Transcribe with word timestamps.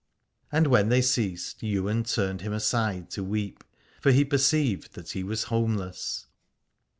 And 0.51 0.65
when 0.65 0.89
they 0.89 1.03
ceased 1.03 1.61
Ywain 1.61 2.05
turned 2.05 2.41
him 2.41 2.53
aside 2.53 3.11
to 3.11 3.23
weep, 3.23 3.63
for 3.99 4.11
he 4.11 4.25
perceived 4.25 4.95
that 4.95 5.11
he 5.11 5.21
was 5.23 5.43
homeless. 5.43 6.25